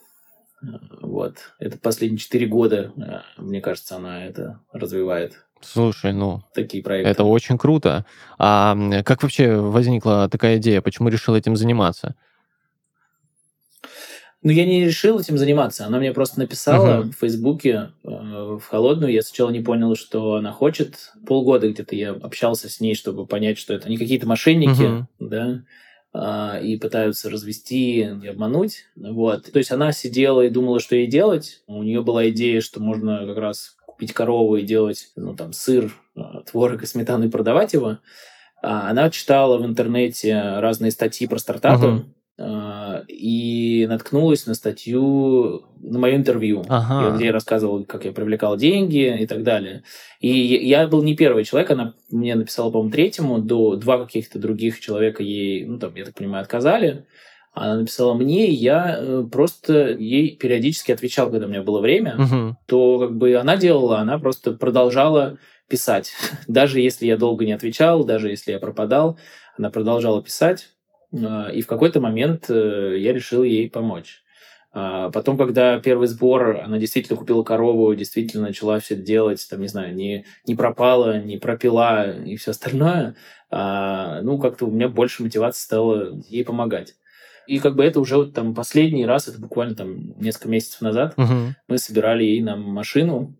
[0.61, 0.65] Э,
[1.01, 1.37] вот.
[1.59, 5.45] Это последние 4 года, мне кажется, она это развивает.
[5.61, 7.11] Слушай, ну, такие проекты.
[7.11, 8.05] Это очень круто.
[8.37, 10.81] А как вообще возникла такая идея?
[10.81, 12.15] Почему решил этим заниматься?
[14.41, 15.85] Ну, я не решил этим заниматься.
[15.85, 17.11] Она мне просто написала uh-huh.
[17.11, 19.11] в Фейсбуке э, в холодную.
[19.11, 21.11] Я сначала не понял, что она хочет.
[21.27, 25.03] Полгода где-то я общался с ней, чтобы понять, что это не какие-то мошенники, uh-huh.
[25.19, 25.63] да,
[26.13, 28.85] э, и пытаются развести и обмануть.
[28.95, 29.51] Вот.
[29.51, 31.61] То есть она сидела и думала, что ей делать.
[31.67, 35.93] У нее была идея, что можно как раз купить корову и делать, ну, там, сыр,
[36.15, 37.97] э, творог и сметану и продавать его.
[38.61, 42.05] А, она читала в интернете разные статьи про стартапы uh-huh.
[42.39, 47.15] И наткнулась на статью, на мое интервью, uh-huh.
[47.15, 49.83] где я рассказывал, как я привлекал деньги и так далее.
[50.21, 54.79] И я был не первый человек, она мне написала, по-моему, третьему, до два каких-то других
[54.79, 57.05] человека ей, ну, там, я так понимаю, отказали.
[57.51, 62.15] Она написала мне, и я э, просто ей периодически отвечал, когда у меня было время,
[62.17, 62.53] uh-huh.
[62.67, 66.13] то как бы она делала, она просто продолжала писать.
[66.47, 69.17] даже если я долго не отвечал, даже если я пропадал,
[69.57, 70.69] она продолжала писать.
[71.13, 74.23] А, и в какой-то момент э, я решил ей помочь.
[74.71, 79.67] А потом, когда первый сбор, она действительно купила корову, действительно начала все делать, там, не
[79.67, 83.15] знаю, не, не пропала, не пропила и все остальное,
[83.49, 86.95] а, ну, как-то у меня больше мотивации стало ей помогать.
[87.47, 91.15] И как бы это уже вот там последний раз, это буквально там несколько месяцев назад,
[91.17, 91.53] uh-huh.
[91.67, 93.35] мы собирали ей на машину.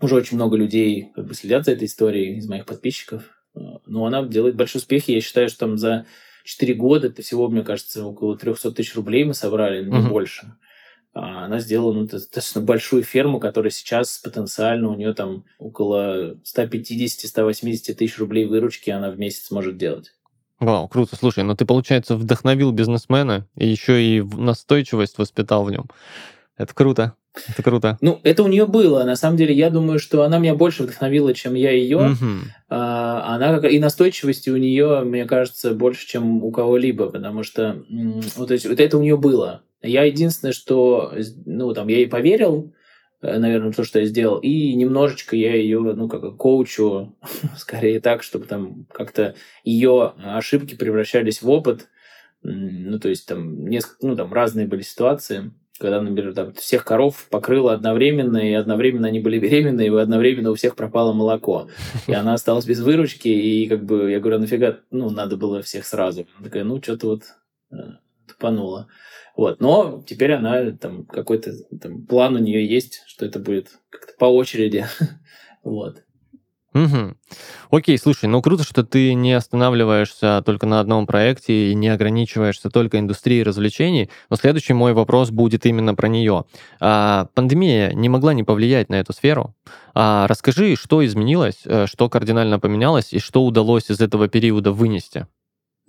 [0.00, 3.24] Уже очень много людей как бы следят за этой историей из моих подписчиков.
[3.54, 5.08] Но она делает большой успех.
[5.08, 6.06] Я считаю, что там за
[6.44, 10.08] 4 года это всего, мне кажется, около 300 тысяч рублей мы собрали, не uh-huh.
[10.08, 10.54] больше.
[11.14, 17.94] А она сделала ну, достаточно большую ферму, которая сейчас потенциально у нее там около 150-180
[17.94, 20.12] тысяч рублей выручки она в месяц может делать.
[20.58, 21.16] Вау, круто.
[21.16, 25.90] Слушай, ну ты, получается, вдохновил бизнесмена и еще и настойчивость воспитал в нем.
[26.56, 27.16] Это круто.
[27.48, 27.98] Это круто.
[28.00, 29.04] Ну, это у нее было.
[29.04, 31.96] На самом деле, я думаю, что она меня больше вдохновила, чем я ее.
[31.96, 32.26] Угу.
[32.68, 37.84] А, она как и настойчивости у нее, мне кажется, больше, чем у кого-либо, потому что
[38.36, 39.62] вот, есть, вот это у нее было.
[39.82, 41.12] Я единственное, что
[41.46, 42.72] ну там я ей поверил,
[43.22, 44.38] Э, наверное, то, что я сделал.
[44.38, 47.16] И немножечко я ее, ну, как коучу,
[47.56, 51.88] скорее так, чтобы там как-то ее ошибки превращались в опыт.
[52.42, 57.26] Ну, то есть там несколько, ну, там разные были ситуации, когда, например, там всех коров
[57.28, 61.68] покрыло одновременно, и одновременно они были беременны, и одновременно у всех пропало молоко.
[62.06, 65.60] И она осталась без выручки, и как бы я говорю, «А нафига, ну, надо было
[65.60, 66.26] всех сразу.
[66.36, 67.22] Она такая, ну, что-то вот
[67.72, 67.76] э,
[68.28, 68.86] тупануло.
[69.36, 69.60] Вот.
[69.60, 74.26] Но теперь она, там, какой-то там, план у нее есть, что это будет как-то по
[74.26, 74.86] очереди.
[75.64, 76.04] вот.
[76.74, 77.14] Угу.
[77.70, 82.70] Окей, слушай, ну круто, что ты не останавливаешься только на одном проекте и не ограничиваешься
[82.70, 84.10] только индустрией развлечений.
[84.30, 86.44] Но следующий мой вопрос будет именно про нее.
[86.80, 89.54] А, пандемия не могла не повлиять на эту сферу.
[89.94, 95.26] А, расскажи, что изменилось, э, что кардинально поменялось и что удалось из этого периода вынести.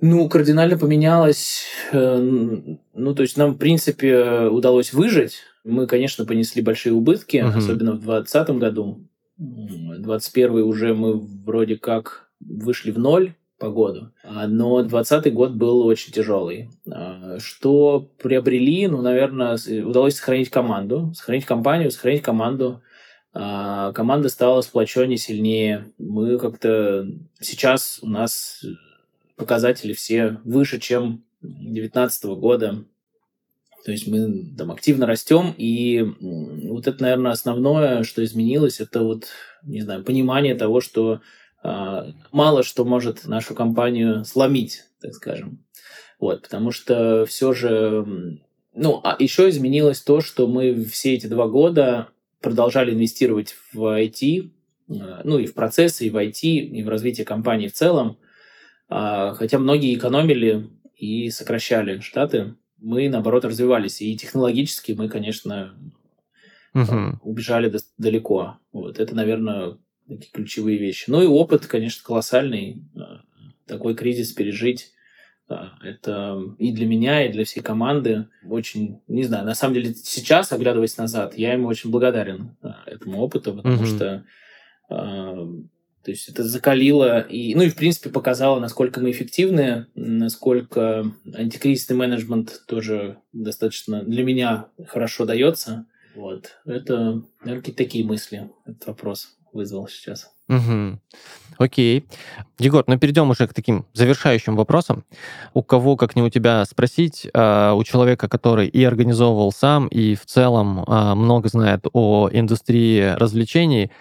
[0.02, 1.64] Ну, кардинально поменялось.
[1.94, 5.40] Э, ну, то есть нам, в принципе, удалось выжить.
[5.64, 7.58] Мы, конечно, понесли большие убытки, uh-huh.
[7.58, 9.08] особенно в 2020 году.
[9.38, 14.12] 21 уже мы вроде как вышли в ноль по году.
[14.24, 16.70] Но 20 год был очень тяжелый.
[16.92, 18.88] А, что приобрели?
[18.88, 22.82] Ну, наверное, удалось сохранить команду, сохранить компанию, сохранить команду.
[23.34, 25.86] А, команда стала сплоченнее, сильнее.
[25.98, 27.08] Мы как-то...
[27.40, 28.64] Сейчас у нас
[29.36, 32.84] показатели все выше, чем 2019 года.
[33.84, 36.02] То есть мы там активно растем, и
[36.70, 39.28] вот это, наверное, основное, что изменилось, это вот,
[39.64, 41.22] не знаю, понимание того, что
[41.64, 45.66] э, мало что может нашу компанию сломить, так скажем.
[46.18, 48.40] Вот, потому что все же,
[48.74, 52.08] ну, а еще изменилось то, что мы все эти два года
[52.40, 54.50] продолжали инвестировать в IT,
[54.88, 54.94] э,
[55.26, 58.18] ну и в процессы, и в IT, и в развитие компании в целом.
[58.88, 64.02] А, хотя многие экономили и сокращали штаты, мы, наоборот, развивались.
[64.02, 65.76] И технологически мы, конечно,
[66.74, 67.20] угу.
[67.24, 68.60] убежали далеко.
[68.72, 71.10] Вот это, наверное, такие ключевые вещи.
[71.10, 72.84] Ну и опыт, конечно, колоссальный.
[72.96, 73.22] А,
[73.66, 74.92] такой кризис пережить
[75.82, 80.52] это и для меня, и для всей команды очень, не знаю, на самом деле сейчас,
[80.52, 83.86] оглядываясь назад, я ему очень благодарен этому опыту, потому угу.
[83.86, 84.26] что
[86.04, 91.96] то есть это закалило и, ну и в принципе показало, насколько мы эффективны, насколько антикризисный
[91.96, 95.86] менеджмент тоже достаточно для меня хорошо дается.
[96.16, 96.58] Вот.
[96.66, 100.32] Это, наверное, какие-то такие мысли этот вопрос вызвал сейчас.
[100.50, 101.00] Угу.
[101.58, 102.06] Окей.
[102.60, 105.06] Егор, ну перейдем уже к таким завершающим вопросам.
[105.54, 110.16] У кого, как не у тебя, спросить, э, у человека, который и организовывал сам, и
[110.16, 113.92] в целом э, много знает о индустрии развлечений,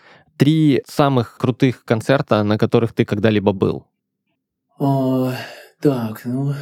[0.42, 3.86] три самых крутых концерта, на которых ты когда-либо был?
[4.76, 5.30] О,
[5.80, 6.54] так, ну...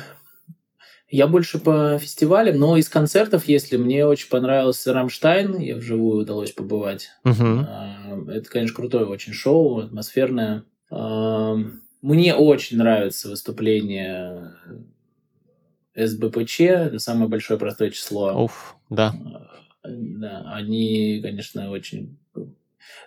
[1.09, 6.53] Я больше по фестивалям, но из концертов, если мне очень понравился Рамштайн, я вживую удалось
[6.53, 7.09] побывать.
[7.25, 8.31] Uh-huh.
[8.31, 10.65] Это, конечно, крутое очень шоу, атмосферное.
[10.91, 14.57] Мне очень нравится выступление
[15.97, 18.45] СБПЧ, это самое большое простое число.
[18.45, 19.15] Уф, да.
[19.83, 22.19] Да, они, конечно, очень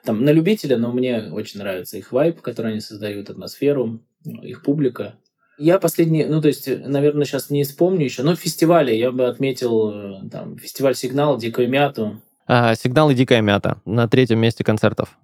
[0.04, 4.02] там на любителя, но мне очень нравится их вайп, который они создают, атмосферу.
[4.26, 5.16] их публика.
[5.58, 9.92] Я последний, ну, то есть, наверное, сейчас не вспомню еще, но фестивали я бы отметил,
[9.92, 12.22] э, там, фестиваль «Сигнал», «Дикую мяту».
[12.48, 15.16] А, «Сигнал» и «Дикая мята» на третьем месте концертов.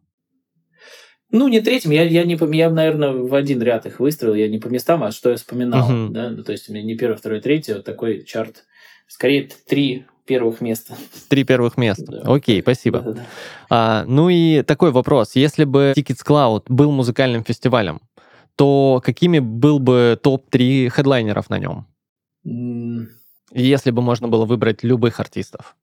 [1.31, 4.57] Ну, не третьим, я, я, не, я, наверное, в один ряд их выстроил, я не
[4.57, 6.09] по местам, а что я вспоминал, uh-huh.
[6.09, 8.65] да, ну, то есть у меня не первый, второй, третий, вот такой чарт,
[9.07, 10.95] скорее три первых места.
[11.27, 12.05] Три первых места.
[12.05, 12.33] Да.
[12.35, 12.99] Окей, спасибо.
[12.99, 13.25] Да, да.
[13.69, 15.35] А, ну и такой вопрос.
[15.35, 17.99] Если бы Tickets Cloud был музыкальным фестивалем,
[18.55, 21.87] то какими был бы топ-3 хедлайнеров на нем?
[22.45, 23.07] Mm.
[23.53, 25.75] Если бы можно было выбрать любых артистов.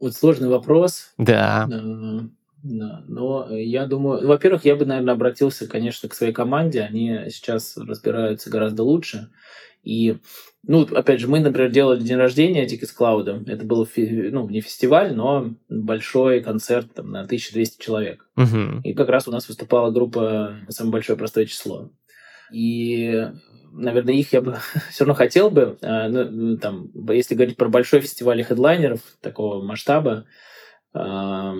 [0.00, 1.12] Вот сложный вопрос.
[1.16, 1.68] Да.
[1.70, 2.28] Uh,
[2.64, 3.04] да.
[3.06, 6.80] Но я думаю, во-первых, я бы, наверное, обратился, конечно, к своей команде.
[6.80, 9.30] Они сейчас разбираются гораздо лучше.
[9.84, 10.18] И,
[10.68, 13.50] ну, опять же, мы, например, делали день рождения Tickets Cloud.
[13.50, 18.28] Это был, ну, не фестиваль, но большой концерт там, на 1200 человек.
[18.36, 18.82] Угу.
[18.84, 21.90] И как раз у нас выступала группа «Самое большое простое число».
[22.52, 23.28] И
[23.72, 24.58] наверное, их я бы
[24.90, 25.78] все равно хотел бы.
[25.80, 30.26] А, ну, ну, там, если говорить про большой фестиваль хедлайнеров такого масштаба,
[30.92, 31.54] а,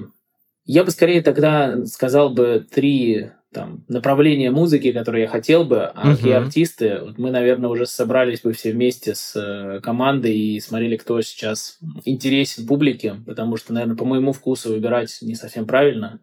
[0.66, 6.14] я бы скорее тогда сказал бы три там, направления музыки, которые я хотел бы, а
[6.14, 6.46] какие uh-huh.
[6.46, 7.00] артисты.
[7.02, 11.78] Вот мы, наверное, уже собрались бы все вместе с э, командой и смотрели, кто сейчас
[12.04, 16.20] интересен публике, потому что, наверное, по моему вкусу выбирать не совсем правильно.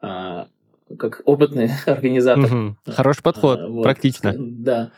[0.00, 0.48] А,
[0.98, 2.50] как опытный организатор.
[2.50, 2.74] Uh-huh.
[2.86, 4.34] Хороший подход, а, вот, практично.
[4.36, 4.92] Да.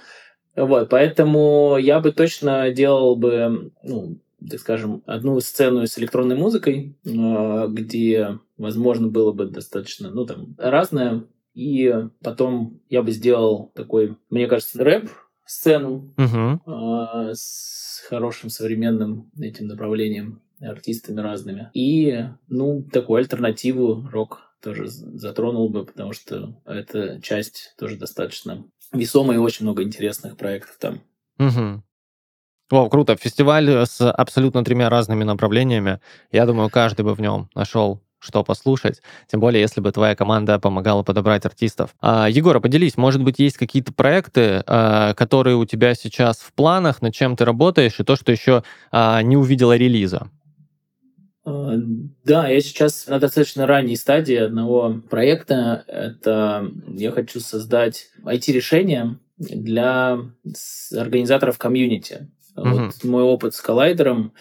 [0.56, 6.96] Вот, поэтому я бы точно делал бы, ну, так скажем, одну сцену с электронной музыкой,
[7.04, 11.24] а, где, возможно, было бы достаточно, ну, там, разное.
[11.54, 11.92] И
[12.22, 17.32] потом я бы сделал такой, мне кажется, рэп-сцену uh-huh.
[17.32, 21.70] с хорошим современным этим направлением, артистами разными.
[21.74, 29.36] И, ну, такую альтернативу рок тоже затронул бы, потому что эта часть тоже достаточно весомая
[29.36, 31.02] и очень много интересных проектов там.
[31.38, 31.82] Угу.
[32.70, 33.16] О, круто.
[33.16, 36.00] Фестиваль с абсолютно тремя разными направлениями.
[36.32, 40.58] Я думаю, каждый бы в нем нашел что послушать, тем более, если бы твоя команда
[40.58, 41.94] помогала подобрать артистов.
[42.00, 47.02] А, Егор, поделись, может быть, есть какие-то проекты, а, которые у тебя сейчас в планах,
[47.02, 50.28] над чем ты работаешь, и то, что еще а, не увидела релиза?
[51.44, 51.74] А,
[52.24, 55.84] да, я сейчас на достаточно ранней стадии одного проекта.
[55.86, 60.18] Это я хочу создать IT-решение для
[60.96, 62.30] организаторов комьюнити.
[62.56, 62.86] Mm-hmm.
[62.86, 64.32] Вот мой опыт с коллайдером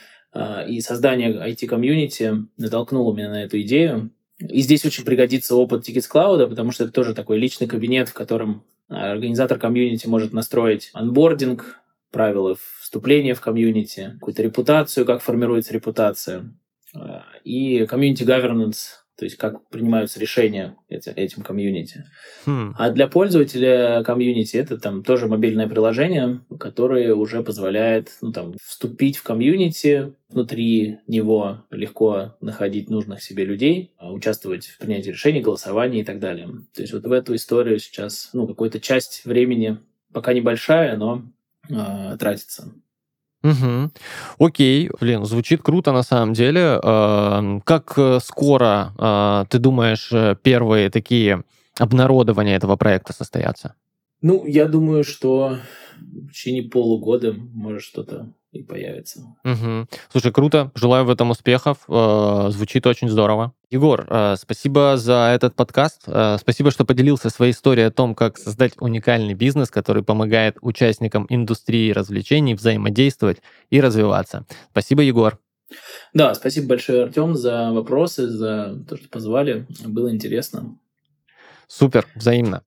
[0.67, 4.11] и создание IT-комьюнити натолкнуло меня на эту идею.
[4.39, 8.13] И здесь очень пригодится опыт Tickets Cloud, потому что это тоже такой личный кабинет, в
[8.13, 11.79] котором организатор комьюнити может настроить onboarding,
[12.11, 16.53] правила вступления в комьюнити, какую-то репутацию, как формируется репутация,
[16.93, 22.05] а, и community governance, то есть как принимаются решения этим комьюнити.
[22.45, 22.71] Hmm.
[22.77, 29.17] А для пользователя комьюнити это там тоже мобильное приложение, которое уже позволяет ну, там, вступить
[29.17, 36.01] в комьюнити, внутри него легко находить нужных себе людей, а, участвовать в принятии решений, голосовании
[36.01, 36.49] и так далее.
[36.73, 39.77] То есть вот в эту историю сейчас ну, какая-то часть времени,
[40.11, 41.23] пока небольшая, но
[41.69, 42.73] э, тратится.
[43.43, 43.91] Угу.
[44.39, 46.79] Окей, блин, звучит круто на самом деле.
[46.81, 51.43] Эм, как э, скоро, э, ты думаешь, э, первые такие
[51.77, 53.75] обнародования этого проекта состоятся?
[54.21, 55.57] Ну, я думаю, что
[55.99, 59.21] в течение полугода может что-то и появится.
[59.43, 59.87] Угу.
[60.11, 60.71] Слушай, круто.
[60.75, 61.79] Желаю в этом успехов.
[61.87, 63.53] Э, звучит очень здорово.
[63.69, 66.03] Егор, э, спасибо за этот подкаст.
[66.07, 71.25] Э, спасибо, что поделился своей историей о том, как создать уникальный бизнес, который помогает участникам
[71.29, 73.41] индустрии развлечений взаимодействовать
[73.71, 74.45] и развиваться.
[74.71, 75.39] Спасибо, Егор.
[76.13, 79.65] Да, спасибо большое, Артем, за вопросы, за то, что позвали.
[79.85, 80.77] Было интересно.
[81.67, 82.61] Супер, взаимно.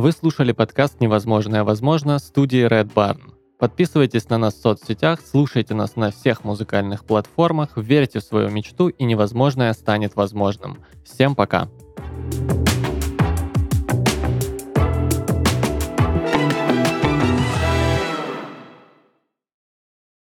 [0.00, 3.34] Вы слушали подкаст «Невозможное возможно» студии Red Barn.
[3.58, 8.88] Подписывайтесь на нас в соцсетях, слушайте нас на всех музыкальных платформах, верьте в свою мечту
[8.88, 10.78] и невозможное станет возможным.
[11.04, 11.68] Всем пока!